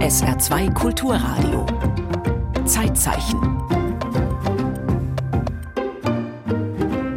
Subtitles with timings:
[0.00, 1.66] SR2 Kulturradio.
[2.66, 3.40] Zeitzeichen.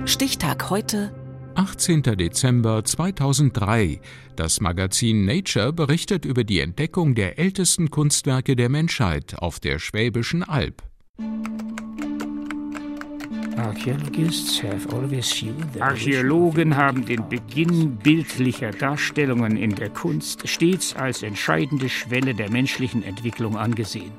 [0.06, 1.12] Stichtag heute
[1.56, 2.04] 18.
[2.04, 4.00] Dezember 2003.
[4.36, 10.44] Das Magazin Nature berichtet über die Entdeckung der ältesten Kunstwerke der Menschheit auf der Schwäbischen
[10.44, 10.84] Alb.
[15.80, 23.02] Archäologen haben den Beginn bildlicher Darstellungen in der Kunst stets als entscheidende Schwelle der menschlichen
[23.04, 24.12] Entwicklung angesehen.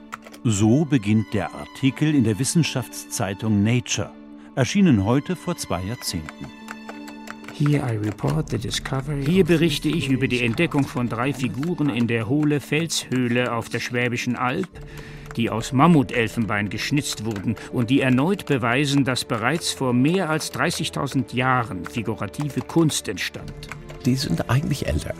[0.44, 4.10] So beginnt der Artikel in der Wissenschaftszeitung Nature,
[4.56, 6.46] erschienen heute vor zwei Jahrzehnten.
[7.58, 13.80] Hier berichte ich über die Entdeckung von drei Figuren in der Hohle Felshöhle auf der
[13.80, 14.68] Schwäbischen Alb,
[15.38, 21.34] die aus Mammutelfenbein geschnitzt wurden und die erneut beweisen, dass bereits vor mehr als 30.000
[21.34, 23.52] Jahren figurative Kunst entstand.
[24.04, 25.14] Die sind eigentlich älter.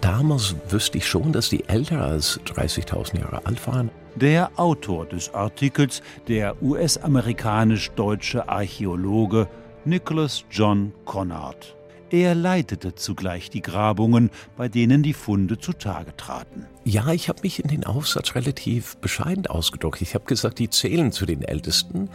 [0.00, 3.90] Damals wüsste ich schon, dass die älter als 30.000 Jahre alt waren.
[4.14, 9.48] Der Autor des Artikels, der US-amerikanisch-deutsche Archäologe
[9.84, 11.76] Nicholas John Conrad.
[12.12, 16.66] Er leitete zugleich die Grabungen, bei denen die Funde zutage traten.
[16.84, 20.02] Ja, ich habe mich in den Aufsatz relativ bescheiden ausgedrückt.
[20.02, 22.08] Ich habe gesagt, die zählen zu den Ältesten,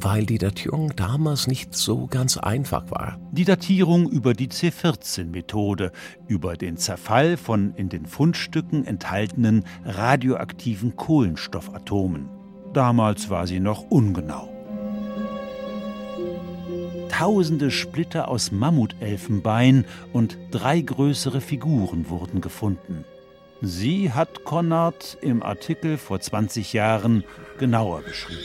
[0.00, 3.20] weil die Datierung damals nicht so ganz einfach war.
[3.30, 5.92] Die Datierung über die C14-Methode,
[6.26, 12.28] über den Zerfall von in den Fundstücken enthaltenen radioaktiven Kohlenstoffatomen.
[12.72, 14.55] Damals war sie noch ungenau.
[17.08, 23.04] Tausende Splitter aus Mammutelfenbein und drei größere Figuren wurden gefunden.
[23.62, 27.24] Sie hat Konrad im Artikel vor 20 Jahren
[27.58, 28.42] genauer beschrieben.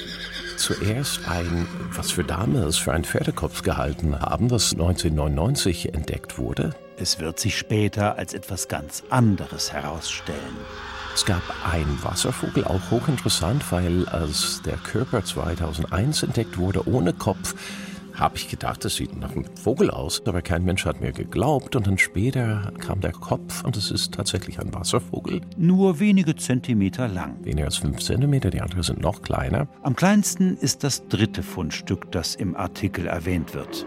[0.56, 6.76] Zuerst ein, was wir damals für einen Pferdekopf gehalten haben, das 1999 entdeckt wurde.
[6.98, 10.38] Es wird sich später als etwas ganz anderes herausstellen.
[11.14, 17.54] Es gab einen Wasservogel, auch hochinteressant, weil als der Körper 2001 entdeckt wurde, ohne Kopf,
[18.14, 21.76] habe ich gedacht, das sieht nach einem Vogel aus, aber kein Mensch hat mir geglaubt
[21.76, 25.42] und dann später kam der Kopf und es ist tatsächlich ein Wasservogel.
[25.58, 27.36] Nur wenige Zentimeter lang.
[27.44, 29.68] Weniger als fünf Zentimeter, die anderen sind noch kleiner.
[29.84, 33.86] Am kleinsten ist das dritte Fundstück, das im Artikel erwähnt wird.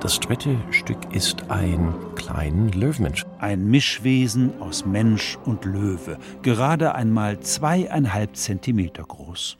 [0.00, 3.24] Das dritte Stück ist ein kleinen Löwenmensch.
[3.38, 9.56] Ein Mischwesen aus Mensch und Löwe, gerade einmal zweieinhalb Zentimeter groß.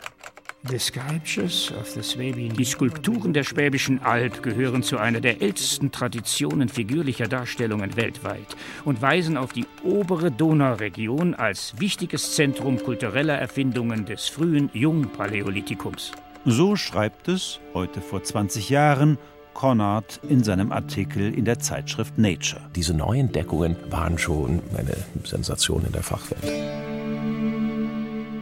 [0.70, 9.00] Die Skulpturen der Schwäbischen Alb gehören zu einer der ältesten Traditionen figürlicher Darstellungen weltweit und
[9.00, 16.12] weisen auf die obere Donauregion als wichtiges Zentrum kultureller Erfindungen des frühen Jungpaläolithikums.
[16.44, 19.18] So schreibt es, heute vor 20 Jahren,
[19.54, 22.60] Conrad in seinem Artikel in der Zeitschrift Nature.
[22.74, 26.95] Diese Neuentdeckungen waren schon eine Sensation in der Fachwelt.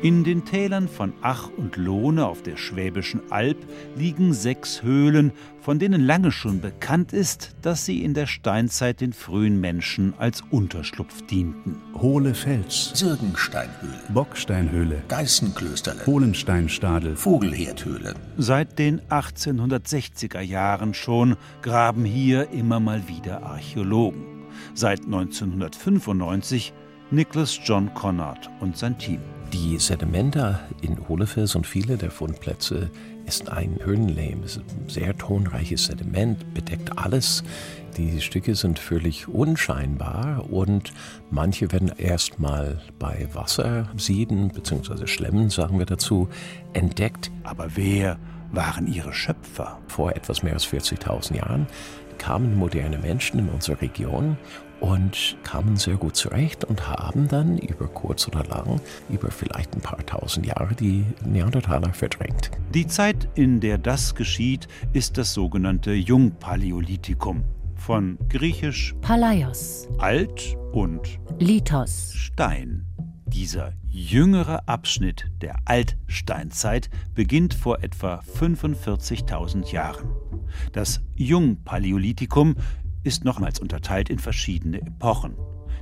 [0.05, 3.57] In den Tälern von Ach und Lohne auf der Schwäbischen Alb
[3.97, 5.33] liegen sechs Höhlen,
[5.63, 10.43] von denen lange schon bekannt ist, dass sie in der Steinzeit den frühen Menschen als
[10.51, 11.81] Unterschlupf dienten.
[11.95, 18.13] Hohle Fels, Sirgensteinhöhle, Bocksteinhöhle, Geißenklösterle, Hohlensteinstadel, Vogelherdhöhle.
[18.37, 24.23] Seit den 1860er Jahren schon graben hier immer mal wieder Archäologen.
[24.75, 26.75] Seit 1995
[27.11, 29.21] Nicholas John Conrad und sein Team.
[29.53, 32.91] Die Sedimenta in Hohlefels und viele der Fundplätze
[33.27, 34.43] ist ein Höhenlehm.
[34.43, 37.45] Es ist ein sehr tonreiches Sediment, bedeckt alles.
[37.97, 40.93] Die Stücke sind völlig unscheinbar und
[41.31, 45.07] manche werden erstmal bei Wassersieden bzw.
[45.07, 46.29] Schlemmen, sagen wir dazu,
[46.73, 47.31] entdeckt.
[47.45, 48.19] Aber wer
[48.51, 49.79] waren ihre Schöpfer?
[49.89, 51.67] Vor etwas mehr als 40.000 Jahren
[52.19, 54.37] kamen moderne Menschen in unsere Region
[54.85, 59.81] und kamen sehr gut zurecht und haben dann über kurz oder lang, über vielleicht ein
[59.81, 62.51] paar tausend Jahre, die Neandertaler verdrängt.
[62.75, 67.45] Die Zeit, in der das geschieht, ist das sogenannte Jungpaläolithikum.
[67.77, 72.85] Von griechisch Palaios, alt und Lithos, Stein.
[73.27, 80.11] Dieser jüngere Abschnitt der Altsteinzeit beginnt vor etwa 45.000 Jahren.
[80.73, 82.57] Das Jungpaläolithikum
[83.05, 85.37] ist nochmals unterteilt in verschiedene Epochen.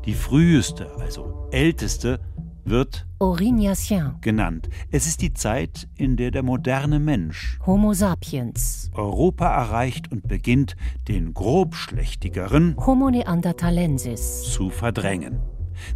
[0.05, 2.21] Die früheste, also älteste,
[2.65, 4.69] wird Aurignacien, genannt.
[4.91, 10.77] Es ist die Zeit, in der der moderne Mensch Homo sapiens, Europa erreicht und beginnt,
[11.09, 15.41] den grobschlächtigeren Homo neanderthalensis, zu verdrängen.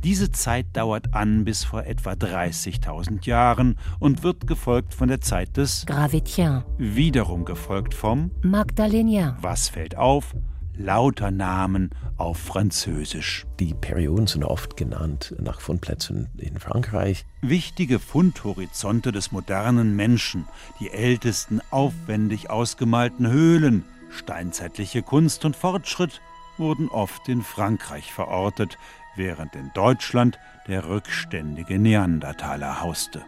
[0.02, 5.56] Diese Zeit dauert an bis vor etwa 30.000 Jahren und wird gefolgt von der Zeit
[5.56, 10.34] des Gravetien, wiederum gefolgt vom Magdalénien, Was fällt auf?
[10.78, 13.46] Lauter Namen auf Französisch.
[13.60, 17.24] Die Perioden sind oft genannt nach Fundplätzen in Frankreich.
[17.42, 20.46] Wichtige Fundhorizonte des modernen Menschen,
[20.80, 26.20] die ältesten aufwendig ausgemalten Höhlen, steinzeitliche Kunst und Fortschritt
[26.58, 28.78] wurden oft in Frankreich verortet,
[29.14, 30.38] während in Deutschland
[30.68, 33.22] der rückständige Neandertaler hauste.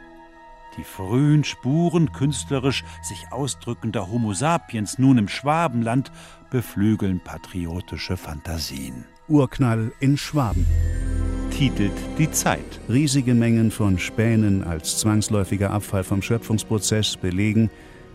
[0.79, 6.13] Die frühen Spuren künstlerisch sich ausdrückender Homo sapiens nun im Schwabenland
[6.51, 9.05] beflügeln patriotische Fantasien.
[9.27, 10.65] Urknall in Schwaben.
[11.51, 12.81] Titelt die Zeit.
[12.89, 17.71] Riesige Mengen von Spänen als zwangsläufiger Abfall vom Schöpfungsprozess belegen,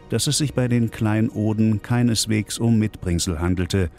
[0.07, 3.89] dass es sich bei den Kleinoden keineswegs um Mitbringsel handelte,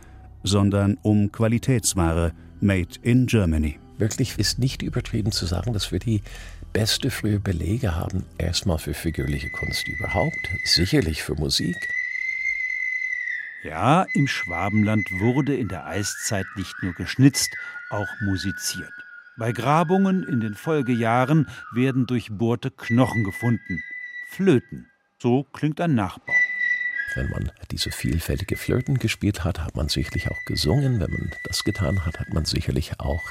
[0.42, 3.78] sondern um Qualitätsware made in Germany.
[3.98, 6.22] Wirklich ist nicht übertrieben zu sagen, dass wir die
[6.74, 11.88] beste frühe Belege haben, erstmal für figürliche Kunst überhaupt, sicherlich für Musik.
[13.62, 17.56] Ja, im Schwabenland wurde in der Eiszeit nicht nur geschnitzt,
[17.88, 18.92] auch musiziert.
[19.38, 23.82] Bei Grabungen in den Folgejahren werden durchbohrte Knochen gefunden.
[24.28, 24.90] Flöten.
[25.18, 26.34] So klingt ein Nachbau.
[27.14, 31.00] Wenn man diese vielfältige Flöten gespielt hat, hat man sicherlich auch gesungen.
[31.00, 33.22] Wenn man das getan hat, hat man sicherlich auch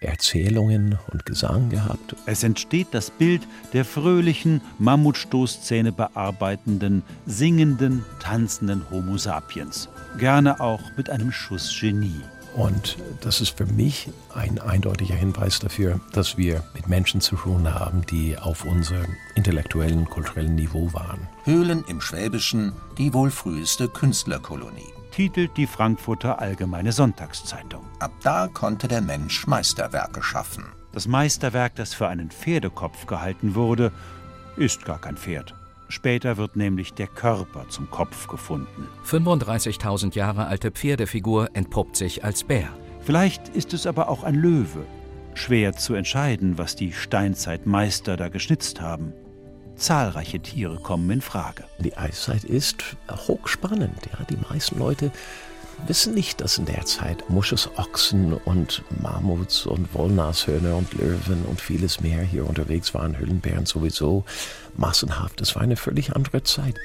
[0.00, 2.16] Erzählungen und Gesang gehabt.
[2.26, 9.88] Es entsteht das Bild der fröhlichen, Mammutstoßzähne bearbeitenden, singenden, tanzenden Homo sapiens.
[10.18, 12.22] Gerne auch mit einem Schuss Genie.
[12.54, 17.72] Und das ist für mich ein eindeutiger Hinweis dafür, dass wir mit Menschen zu tun
[17.72, 21.28] haben, die auf unserem intellektuellen, kulturellen Niveau waren.
[21.44, 24.99] Höhlen im Schwäbischen, die wohl früheste Künstlerkolonie.
[25.20, 27.84] Titelt die Frankfurter Allgemeine Sonntagszeitung.
[27.98, 30.64] Ab da konnte der Mensch Meisterwerke schaffen.
[30.92, 33.92] Das Meisterwerk, das für einen Pferdekopf gehalten wurde,
[34.56, 35.54] ist gar kein Pferd.
[35.90, 38.88] Später wird nämlich der Körper zum Kopf gefunden.
[39.04, 42.70] 35.000 Jahre alte Pferdefigur entpuppt sich als Bär.
[43.02, 44.86] Vielleicht ist es aber auch ein Löwe.
[45.34, 49.12] Schwer zu entscheiden, was die Steinzeitmeister da geschnitzt haben.
[49.80, 51.64] Zahlreiche Tiere kommen in Frage.
[51.78, 53.98] Die Eiszeit ist hochspannend.
[54.12, 54.24] Ja.
[54.26, 55.10] Die meisten Leute
[55.86, 62.02] wissen nicht, dass in der Zeit Muschusochsen und Mammuts und Wollnashörner und Löwen und vieles
[62.02, 64.24] mehr hier unterwegs waren, Höhlenbären sowieso
[64.76, 65.40] massenhaft.
[65.40, 66.76] Es war eine völlig andere Zeit.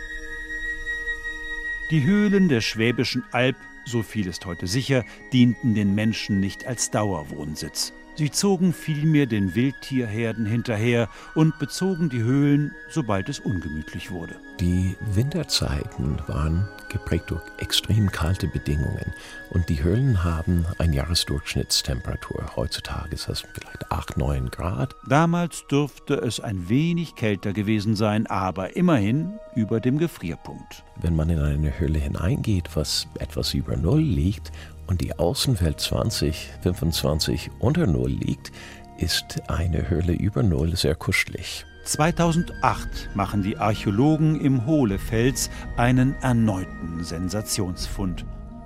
[1.92, 5.04] Die Höhlen der Schwäbischen Alb, so viel ist heute sicher,
[5.34, 7.92] dienten den Menschen nicht als Dauerwohnsitz.
[8.18, 14.36] Sie zogen vielmehr den Wildtierherden hinterher und bezogen die Höhlen, sobald es ungemütlich wurde.
[14.62, 19.14] Die Winterzeiten waren geprägt durch extrem kalte Bedingungen
[19.50, 22.56] und die Höhlen haben eine Jahresdurchschnittstemperatur.
[22.56, 24.96] Heutzutage ist das vielleicht 8, 9 Grad.
[25.10, 30.86] Damals dürfte es ein wenig kälter gewesen sein, aber immerhin über dem Gefrierpunkt.
[31.02, 34.54] Wenn man in eine Höhle hineingeht, was etwas über Null liegt
[34.88, 38.52] und die Außenwelt 20, 25 unter Null liegt,
[38.98, 41.66] ist eine Höhle über Null sehr kuschelig.
[41.86, 48.26] 2008 machen die Archäologen im Hohlefels einen erneuten Sensationsfund.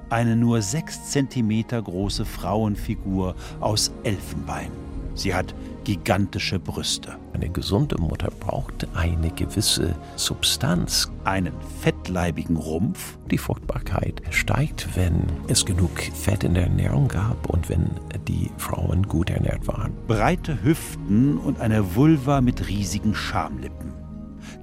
[0.09, 4.71] Eine nur sechs Zentimeter große Frauenfigur aus Elfenbein.
[5.15, 7.17] Sie hat gigantische Brüste.
[7.33, 11.11] Eine gesunde Mutter braucht eine gewisse Substanz.
[11.23, 13.17] Einen fettleibigen Rumpf.
[13.31, 17.89] Die Fruchtbarkeit steigt, wenn es genug Fett in der Ernährung gab und wenn
[18.27, 19.93] die Frauen gut ernährt waren.
[20.07, 23.93] Breite Hüften und eine Vulva mit riesigen Schamlippen.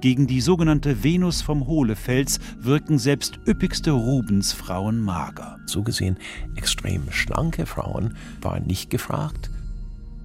[0.01, 5.57] Gegen die sogenannte Venus vom Hohlefels wirken selbst üppigste Rubensfrauen mager.
[5.65, 6.17] So gesehen,
[6.55, 9.49] extrem schlanke Frauen waren nicht gefragt.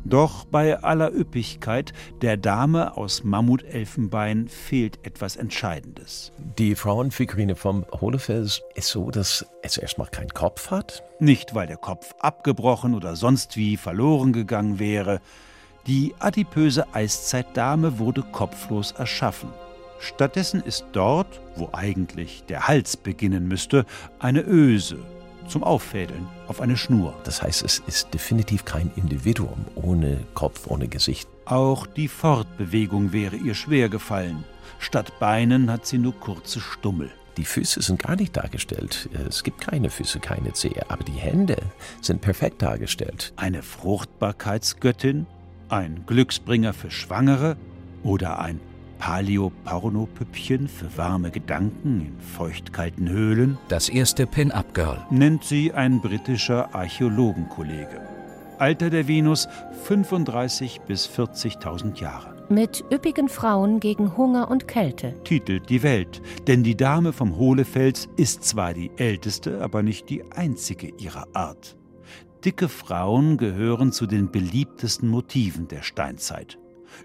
[0.04, 1.92] Doch bei aller Üppigkeit
[2.23, 6.32] der Dame aus Mammutelfenbein fehlt etwas Entscheidendes.
[6.59, 11.04] Die Frauenfigurine vom Hohlefels ist so, dass es erstmal keinen Kopf hat.
[11.21, 15.21] Nicht, weil der Kopf abgebrochen oder sonst wie verloren gegangen wäre.
[15.87, 19.50] Die adipöse Eiszeitdame wurde kopflos erschaffen.
[20.00, 23.87] Stattdessen ist dort, wo eigentlich der Hals beginnen müsste,
[24.18, 24.99] eine Öse
[25.49, 27.15] zum Auffädeln auf eine Schnur.
[27.25, 31.29] Das heißt, es ist definitiv kein Individuum ohne Kopf, ohne Gesicht.
[31.45, 34.45] Auch die Fortbewegung wäre ihr schwer gefallen.
[34.79, 37.11] Statt Beinen hat sie nur kurze Stummel.
[37.37, 39.09] Die Füße sind gar nicht dargestellt.
[39.29, 41.57] Es gibt keine Füße, keine Zehe, aber die Hände
[42.01, 43.33] sind perfekt dargestellt.
[43.37, 45.27] Eine Fruchtbarkeitsgöttin,
[45.69, 47.57] ein Glücksbringer für Schwangere
[48.03, 48.61] oder ein
[49.02, 53.59] Paleo-Porno-Püppchen für warme Gedanken in feuchtkalten Höhlen?
[53.66, 55.04] Das erste Pin-Up-Girl.
[55.11, 58.00] Nennt sie ein britischer Archäologenkollege.
[58.59, 59.49] Alter der Venus
[59.87, 62.47] 35 bis 40.000 Jahre.
[62.49, 65.21] Mit üppigen Frauen gegen Hunger und Kälte.
[65.25, 66.23] Titelt die Welt.
[66.47, 71.76] Denn die Dame vom Hohlefels ist zwar die älteste, aber nicht die einzige ihrer Art.
[72.44, 76.56] Dicke Frauen gehören zu den beliebtesten Motiven der Steinzeit.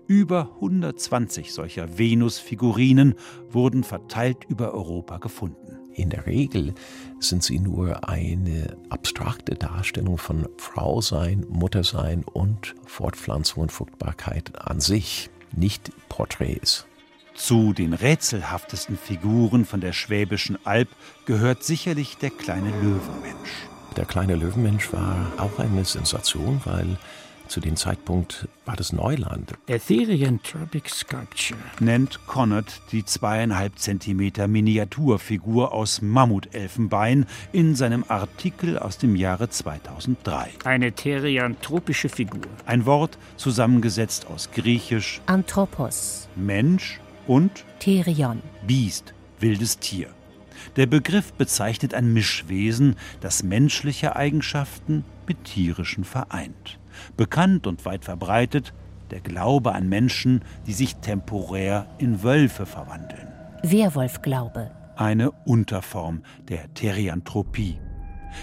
[0.08, 3.16] Über 120 solcher Venus-Figurinen
[3.50, 5.78] wurden verteilt über Europa gefunden.
[5.94, 6.76] In der Regel
[7.20, 15.32] sind sie nur eine abstrakte Darstellung von Frausein, Muttersein und Fortpflanzung und Fruchtbarkeit an sich,
[15.56, 16.86] nicht Porträts.
[17.34, 20.90] Zu den rätselhaftesten Figuren von der Schwäbischen Alb
[21.26, 23.68] gehört sicherlich der kleine Löwenmensch.
[23.96, 26.98] Der kleine Löwenmensch war auch eine Sensation, weil
[27.48, 29.54] zu dem Zeitpunkt war das Neuland.
[29.68, 39.16] Ethereanthropic Sculpture nennt Conrad die zweieinhalb Zentimeter Miniaturfigur aus Mammutelfenbein in seinem Artikel aus dem
[39.16, 40.50] Jahre 2003.
[40.64, 42.42] Eine therianthropische Figur.
[42.66, 50.17] Ein Wort zusammengesetzt aus Griechisch Anthropos, Mensch und Therion, Biest, wildes Tier.
[50.76, 56.80] Der Begriff bezeichnet ein Mischwesen, das menschliche Eigenschaften mit tierischen vereint.
[57.16, 58.74] Bekannt und weit verbreitet
[59.12, 63.28] der Glaube an Menschen, die sich temporär in Wölfe verwandeln.
[63.64, 67.80] Werwolfglaube, Eine Unterform der Therianthropie.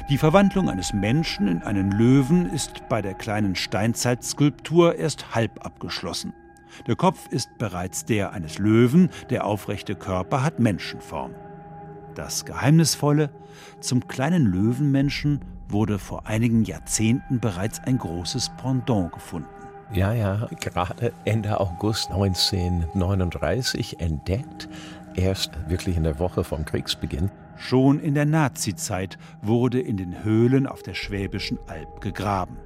[0.09, 6.33] Die Verwandlung eines Menschen in einen Löwen ist bei der kleinen Steinzeitskulptur erst halb abgeschlossen.
[6.87, 11.33] Der Kopf ist bereits der eines Löwen, der aufrechte Körper hat Menschenform.
[12.15, 13.31] Das Geheimnisvolle,
[13.81, 19.49] zum kleinen Löwenmenschen wurde vor einigen Jahrzehnten bereits ein großes Pendant gefunden.
[19.93, 24.69] Ja, ja, gerade Ende August 1939 entdeckt,
[25.15, 27.31] erst wirklich in der Woche vom Kriegsbeginn.
[27.57, 32.57] Schon in der Nazizeit wurde in den Höhlen auf der Schwäbischen Alb gegraben.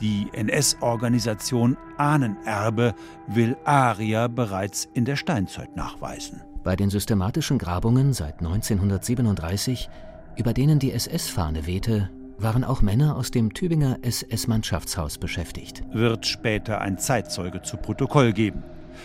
[0.00, 2.94] Die NS-Organisation Ahnenerbe
[3.26, 6.42] will Aria bereits in der Steinzeit nachweisen.
[6.62, 9.88] Bei den systematischen Grabungen seit 1937,
[10.36, 15.82] über denen die SS-Fahne wehte, waren auch Männer aus dem Tübinger SS-Mannschaftshaus beschäftigt.
[15.92, 18.62] Wird später ein Zeitzeuge zu Protokoll geben.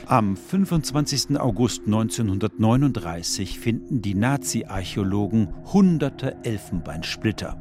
[0.07, 1.39] Am 25.
[1.39, 7.57] August 1939 finden die Nazi-Archäologen hunderte Elfenbeinsplitter.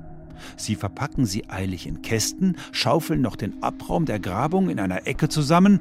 [0.56, 5.28] Sie verpacken sie eilig in Kästen, schaufeln noch den Abraum der Grabung in einer Ecke
[5.28, 5.80] zusammen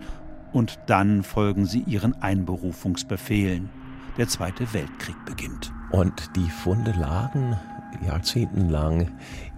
[0.51, 3.69] und dann folgen sie ihren Einberufungsbefehlen.
[4.17, 5.71] Der Zweite Weltkrieg beginnt.
[5.89, 7.57] Und die Funde lagen
[8.05, 9.09] jahrzehntelang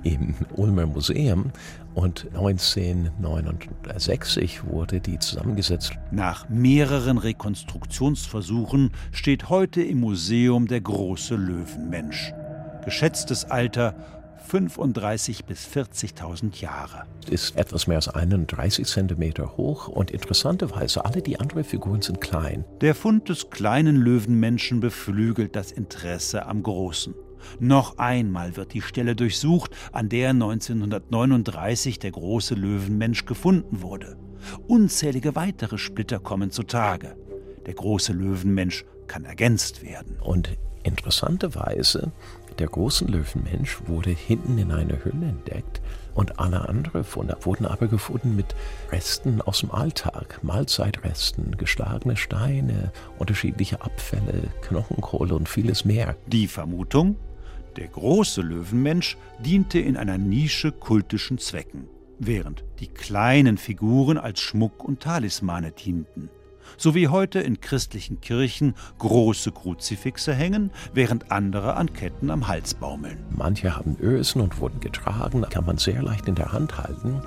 [0.03, 1.51] im Ulmer Museum
[1.93, 5.97] und 1969 wurde die zusammengesetzt.
[6.11, 12.31] Nach mehreren Rekonstruktionsversuchen steht heute im Museum der große Löwenmensch.
[12.85, 14.14] Geschätztes Alter
[14.47, 17.03] 35 bis 40.000 Jahre.
[17.29, 22.65] Ist etwas mehr als 31 Zentimeter hoch und interessanterweise alle die anderen Figuren sind klein.
[22.81, 27.13] Der Fund des kleinen Löwenmenschen beflügelt das Interesse am Großen.
[27.59, 34.17] Noch einmal wird die Stelle durchsucht, an der 1939 der große Löwenmensch gefunden wurde.
[34.67, 37.15] Unzählige weitere Splitter kommen zutage.
[37.65, 40.19] Der große Löwenmensch kann ergänzt werden.
[40.19, 42.11] Und interessanterweise,
[42.59, 45.81] der große Löwenmensch wurde hinten in einer Hülle entdeckt
[46.13, 47.05] und alle anderen
[47.41, 48.55] wurden aber gefunden mit
[48.91, 56.15] Resten aus dem Alltag, Mahlzeitresten, geschlagene Steine, unterschiedliche Abfälle, Knochenkohle und vieles mehr.
[56.27, 57.17] Die Vermutung?
[57.75, 64.85] Der große Löwenmensch diente in einer Nische kultischen Zwecken, während die kleinen Figuren als Schmuck
[64.85, 66.29] und Talismane dienten.
[66.77, 72.73] So wie heute in christlichen Kirchen große Kruzifixe hängen, während andere an Ketten am Hals
[72.73, 73.23] baumeln.
[73.29, 77.21] Manche haben Ösen und wurden getragen, kann man sehr leicht in der Hand halten.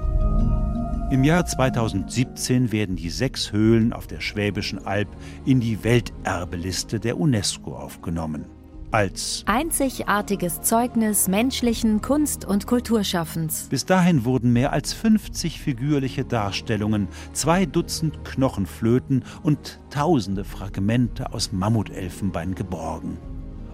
[1.10, 5.08] Im Jahr 2017 werden die sechs Höhlen auf der Schwäbischen Alb
[5.46, 8.44] in die Welterbeliste der UNESCO aufgenommen
[8.90, 13.68] als einzigartiges Zeugnis menschlichen Kunst- und Kulturschaffens.
[13.70, 21.52] Bis dahin wurden mehr als 50 figürliche Darstellungen, zwei Dutzend Knochenflöten und tausende Fragmente aus
[21.52, 23.18] Mammutelfenbein geborgen.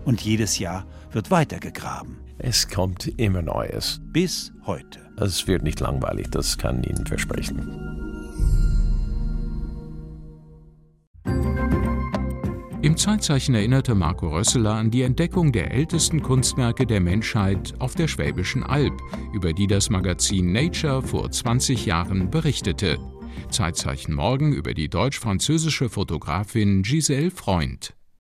[0.05, 2.19] Und jedes Jahr wird weitergegraben.
[2.39, 4.01] Es kommt immer Neues.
[4.13, 5.01] Bis heute.
[5.17, 8.24] Es wird nicht langweilig, das kann ich Ihnen versprechen.
[12.85, 18.09] Im Zeitzeichen erinnerte Marco Rösseler an die Entdeckung der ältesten Kunstwerke der Menschheit auf der
[18.09, 18.93] Schwäbischen Alb,
[19.33, 22.99] über die das Magazin Nature vor 20 Jahren berichtete.
[23.49, 27.95] Zeitzeichen morgen über die deutsch-französische Fotografin Giselle Freund.